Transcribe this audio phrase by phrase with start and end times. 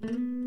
[0.00, 0.43] 天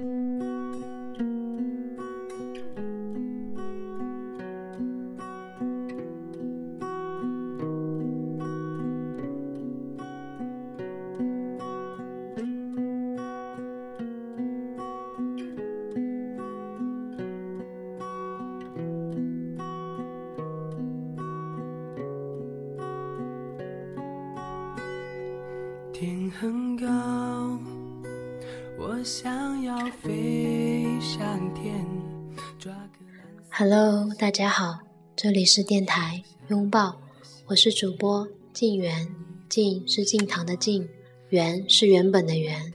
[33.49, 34.79] Hello，大家好，
[35.15, 36.99] 这里是电台拥抱，
[37.47, 39.07] 我是主播静源，
[39.49, 40.87] 静是静堂的静，
[41.29, 42.73] 源是原本的源。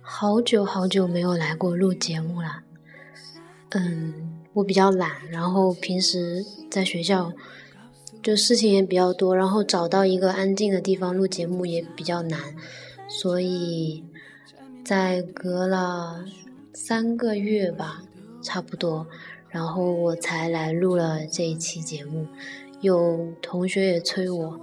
[0.00, 2.62] 好久好久没有来过录节目了，
[3.70, 7.32] 嗯，我比较懒，然后平时在学校
[8.22, 12.38] 就事情也比较多，然后找到一个安静的地方录节目也比较难，
[13.08, 14.04] 所以
[14.84, 16.24] 在隔了
[16.72, 18.04] 三个月吧，
[18.42, 19.06] 差不多，
[19.48, 22.26] 然后我才来录了这一期节目。
[22.80, 24.60] 有同学也催我，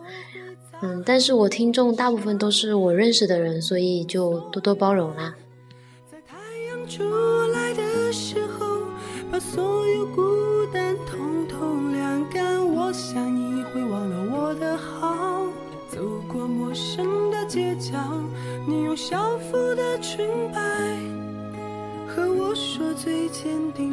[0.81, 5.35] 嗯，但是我听众大部分都是我认识的人，所以就多多包容啦。
[6.27, 7.03] 太阳出
[7.53, 8.81] 来的时候，
[9.31, 10.21] 把所有孤
[10.73, 12.59] 单统统晾干。
[12.71, 13.38] 我想你
[14.59, 15.47] 的好。
[15.87, 17.97] 走过陌生的街角，
[18.67, 20.59] 你用校服的裙摆
[22.07, 23.89] 和我说最坚定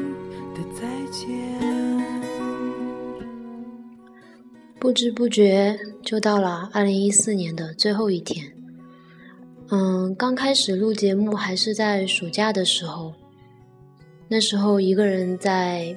[0.54, 1.32] 的再见。
[4.78, 8.52] 不知不觉就到了二零一四年的最后一天。
[9.70, 13.14] 嗯，刚开始录节目还是在暑假的时候，
[14.28, 15.96] 那时候一个人在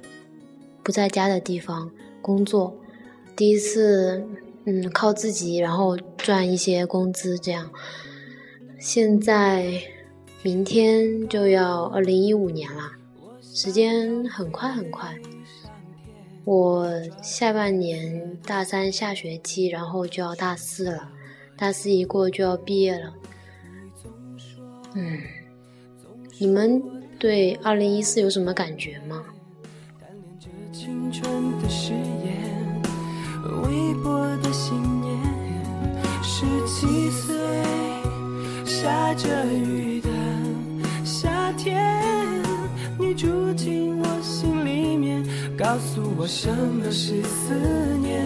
[0.82, 2.74] 不在家的地方工作，
[3.36, 4.26] 第一次
[4.66, 7.72] 嗯靠自己，然后赚一些工资这样。
[8.80, 9.82] 现在
[10.42, 12.92] 明天就要二零一五年了，
[13.42, 15.18] 时间很快很快。
[16.46, 16.90] 我
[17.22, 21.10] 下半年大三下学期，然后就要大四了，
[21.58, 23.14] 大四一过就要毕业了。
[24.96, 25.20] 嗯，
[26.40, 26.82] 你们
[27.20, 29.26] 对二零一四有什么感觉吗？
[33.64, 35.18] 微薄的信念，
[36.22, 37.36] 十七岁
[38.66, 40.10] 下着雨的
[41.04, 42.02] 夏天，
[42.98, 45.24] 你住进我心里面，
[45.58, 47.54] 告诉我什么是思
[48.02, 48.24] 念。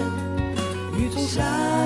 [0.97, 1.41] 雨总下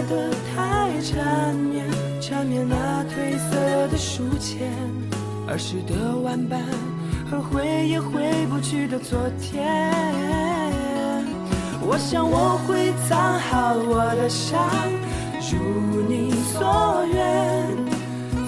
[0.09, 1.85] 得太缠绵。
[2.19, 4.69] 缠绵那褪色的书签，
[5.47, 6.61] 儿时的玩伴
[7.31, 10.46] 和回也回不去的昨天。
[11.89, 14.59] 我想我会藏好我的伤，
[15.39, 17.65] 如你所愿，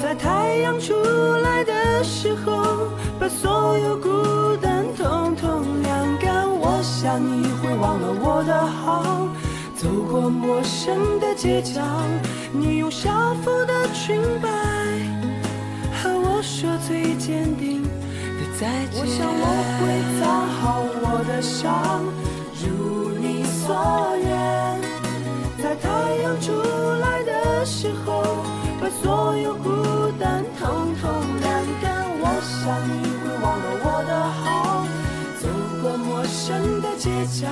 [0.02, 0.94] 在太阳出
[1.42, 6.50] 来的时候，把所有孤单统统晾干。
[6.50, 9.30] 我想你会忘了我的好。
[9.74, 11.82] 走过陌生的街角，
[12.52, 14.50] 你用校服的裙摆
[15.96, 17.90] 和我说最坚定的
[18.60, 19.00] 再见。
[19.00, 19.46] 我想我
[19.80, 19.82] 会
[20.20, 22.04] 藏好我的伤，
[22.62, 22.68] 如
[23.18, 23.19] 你
[23.70, 23.78] 所
[24.18, 24.82] 愿，
[25.62, 28.44] 在太阳出来的时候，
[28.82, 29.70] 把所有孤
[30.20, 31.08] 单统统
[31.40, 32.10] 晾干。
[32.20, 34.88] 我想你会忘了我的好，
[35.40, 35.46] 走
[35.84, 37.48] 过陌生的街角。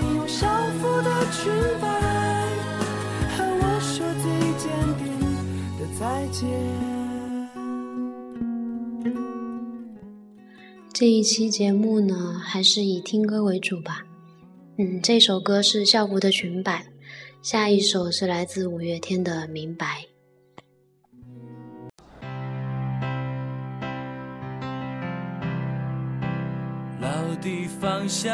[0.00, 0.48] 你用校
[0.80, 1.38] 服的裙
[1.80, 1.86] 摆
[3.36, 4.26] 和我说最
[4.58, 4.66] 坚
[4.98, 5.04] 定
[5.78, 6.42] 的再见。
[10.92, 14.02] 这一期节目呢，还是以听歌为主吧。
[14.78, 16.84] 嗯，这首歌是校服的裙摆，
[17.40, 19.86] 下一首是来自五月天的《明白》。
[27.00, 28.28] 老地方相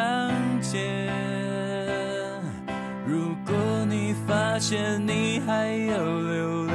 [0.61, 1.09] 见。
[3.07, 3.55] 如果
[3.89, 6.75] 你发现你还有留恋，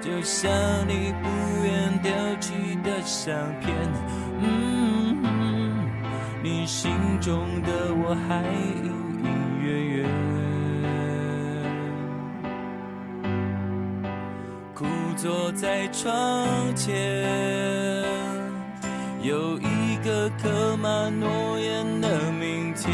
[0.00, 0.50] 就像
[0.88, 1.28] 你不
[1.64, 2.52] 愿丢弃
[2.82, 3.72] 的相片，
[4.40, 4.77] 嗯，
[6.40, 8.44] 你心中的我还
[8.84, 8.84] 隐
[9.24, 9.28] 隐
[9.60, 10.06] 约约。
[14.72, 14.86] 枯
[15.16, 16.46] 坐在窗
[16.76, 16.94] 前，
[19.20, 22.86] 有一个刻满诺言的明天。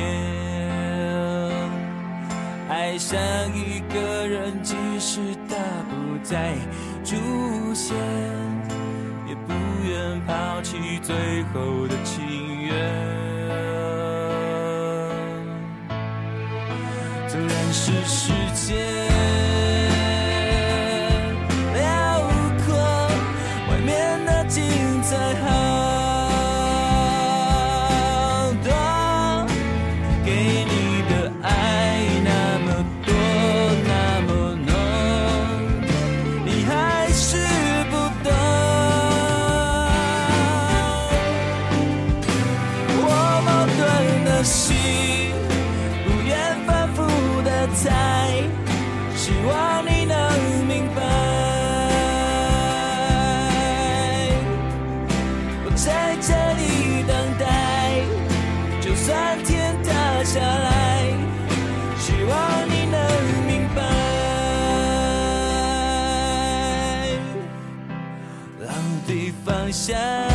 [2.71, 3.21] 爱上
[3.55, 5.55] 一个人，即使他
[5.91, 6.55] 不再
[7.05, 7.15] 出
[7.75, 7.95] 现，
[9.29, 9.53] 也不
[9.87, 12.54] 愿抛弃最后的情
[17.85, 18.44] 只是
[69.87, 70.34] 想。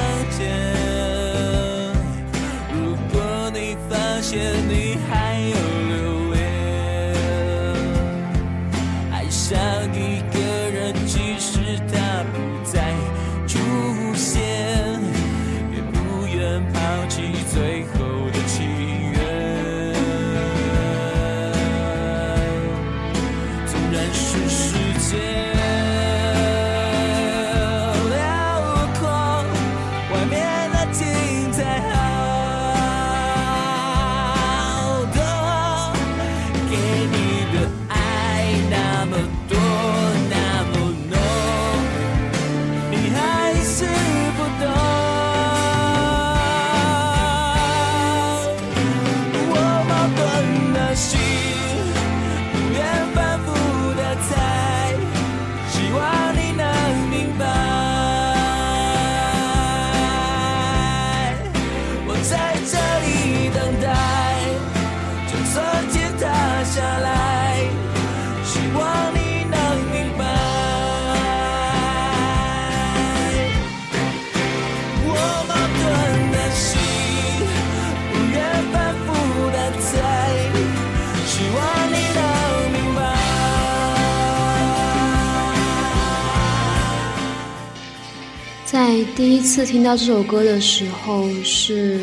[88.72, 92.00] 在第一次听到这首歌的时候，是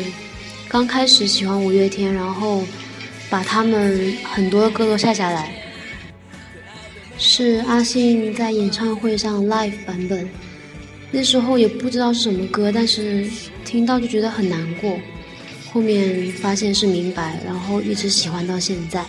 [0.67, 2.61] 刚开始喜欢五月天，然后
[3.29, 5.49] 把他们很多歌都下下来。
[7.17, 10.29] 是阿信在演唱会上 live 版本，
[11.09, 13.25] 那时候也不知道是什么歌，但是
[13.63, 14.99] 听到就觉得很难过。
[15.71, 19.05] 后面发现是明白，然后一直喜欢到现在。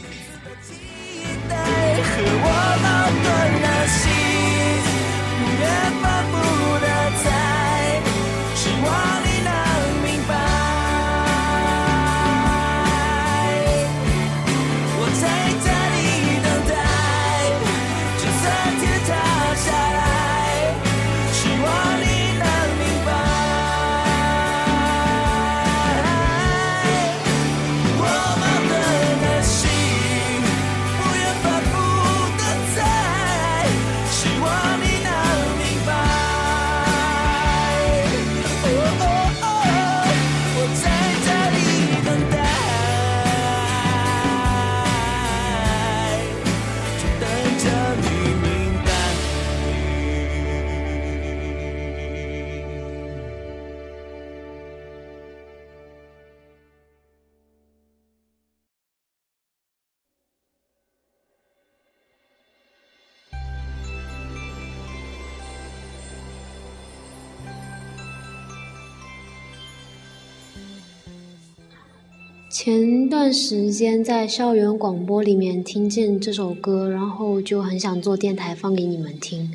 [72.50, 79.52] 前段时间在校园广播里面听见这首歌，然后就很想做电台放给你们听，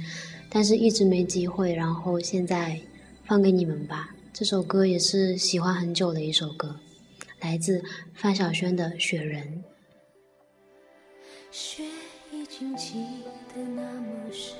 [0.47, 2.79] 但是一直没机会，然后现在
[3.25, 4.15] 放给你们吧。
[4.31, 6.75] 这首歌也是喜欢很久的一首歌，
[7.41, 7.83] 来自
[8.13, 9.43] 范晓萱的《雪人》。
[11.49, 11.83] 雪
[12.31, 12.93] 已经积
[13.55, 14.53] 得那么深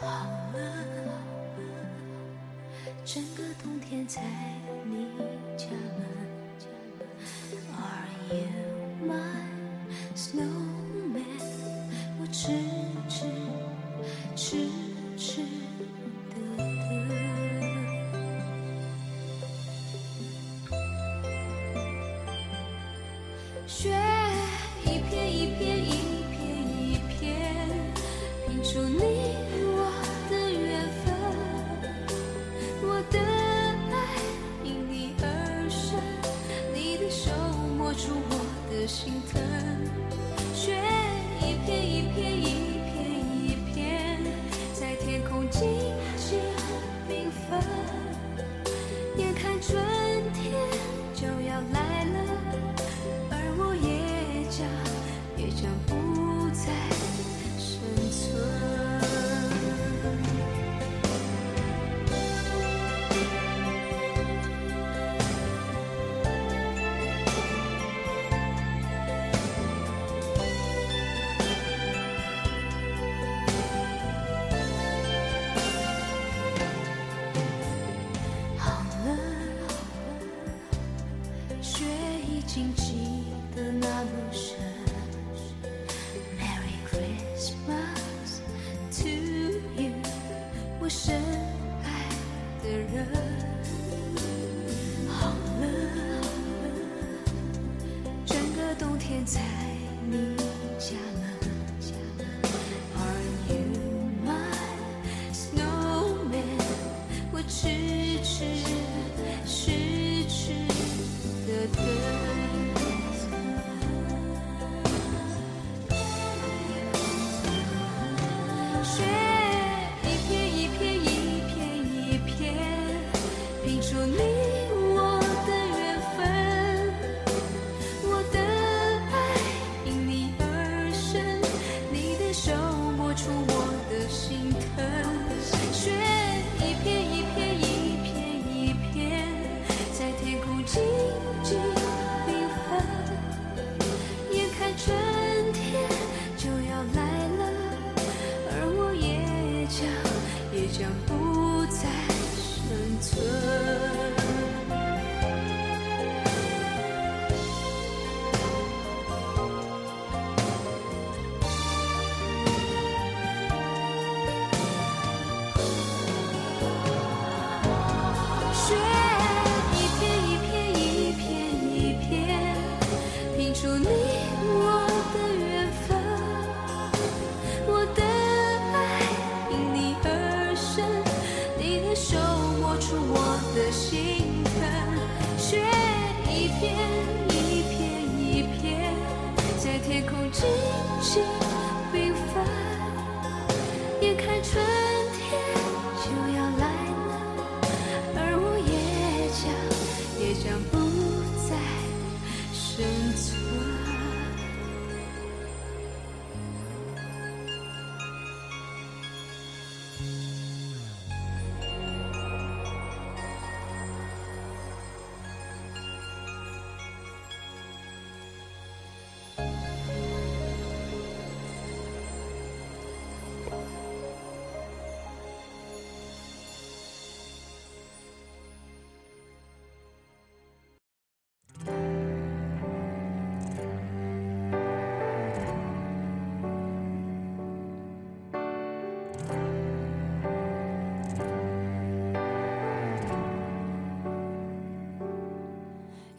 [0.00, 0.06] 好
[0.54, 0.60] 了，
[3.04, 4.22] 整个冬天在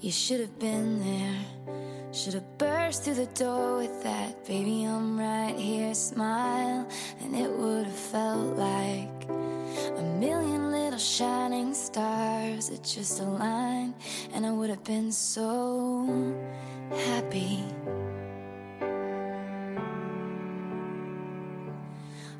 [0.01, 1.46] You should have been there.
[2.12, 6.88] Should have burst through the door with that baby, I'm right here smile.
[7.22, 13.93] And it would have felt like a million little shining stars that just aligned.
[14.34, 16.36] And I would have been so
[16.89, 17.63] happy.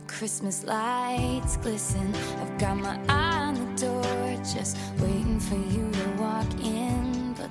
[0.08, 2.12] Christmas lights glisten.
[2.42, 7.01] I've got my eye on the door, just waiting for you to walk in.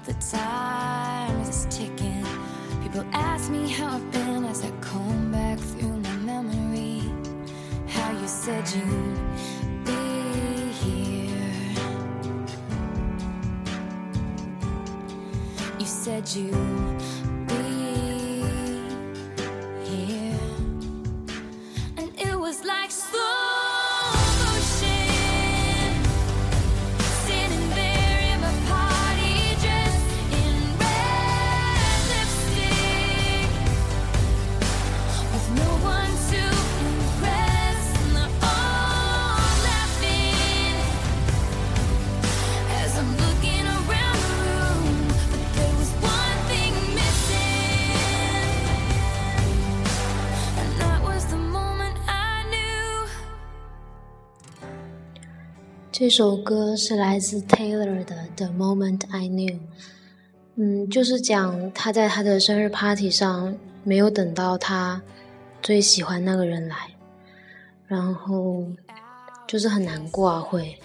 [0.07, 2.25] But the time is ticking.
[2.83, 7.03] People ask me how I've been as I comb back through my memory.
[7.87, 9.19] How you said you'd
[9.85, 11.77] be here.
[15.79, 17.00] You said you'd
[56.01, 59.53] 这首歌是来自 Taylor 的《The Moment I Knew》，
[60.55, 63.55] 嗯，就是讲他在他的生日 party 上
[63.85, 65.03] 没有等到他
[65.61, 66.75] 最喜欢那个人来，
[67.87, 68.65] 然后
[69.47, 70.79] 就是很难过啊，会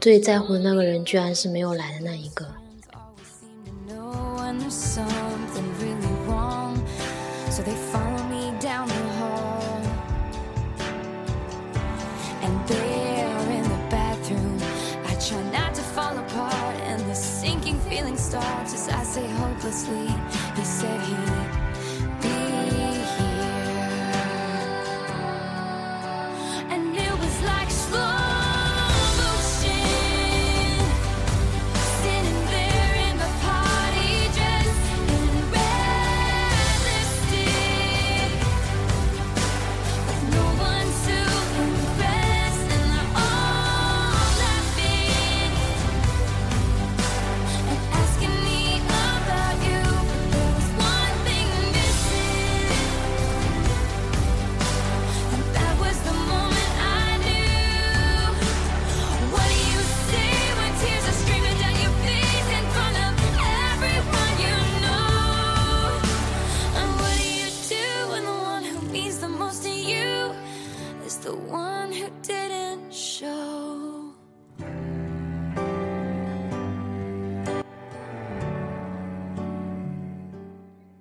[0.00, 2.48] 最在乎的那个人居然是没有来的那一个。
[19.76, 20.05] sleep.
[71.22, 73.26] The one who didn't show?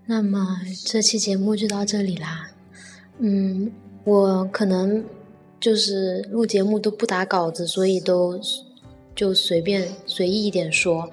[0.06, 2.50] 那么这期节目就到这里啦。
[3.18, 3.72] 嗯，
[4.04, 5.04] 我可能
[5.60, 8.40] 就是录节目都不打稿子，所以都
[9.16, 11.10] 就随便随意一点说，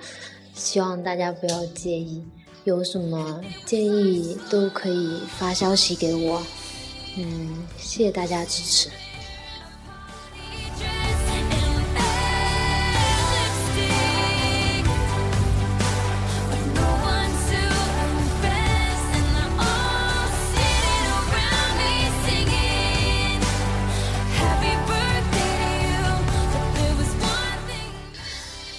[0.54, 2.23] 希望大家不要介意。
[2.64, 6.42] 有什么建议都可以发消息给我。
[7.16, 8.90] 嗯，谢谢大家支持。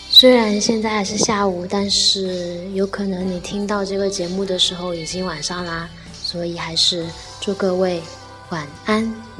[0.10, 7.06] 虽然现在还是下午，但是有可能你听到这个节目的时候已经晚上啦，所以还是
[7.42, 8.02] 祝各位
[8.54, 9.34] 晚安。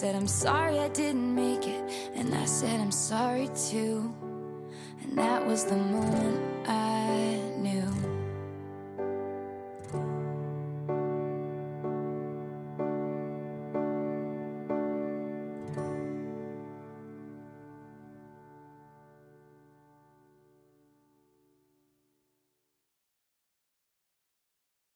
[0.00, 1.82] Said, I'm sorry I didn't make it.
[2.14, 4.14] And I said, I'm sorry too.
[5.02, 6.38] And that was the moment
[6.68, 7.47] I.